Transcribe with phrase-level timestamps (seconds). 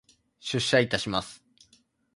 [0.39, 1.43] 出社いたします。